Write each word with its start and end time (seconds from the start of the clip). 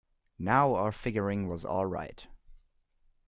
Now 0.39 0.73
our 0.73 0.91
figuring 0.91 1.47
was 1.47 1.63
all 1.63 1.85
right. 1.85 2.25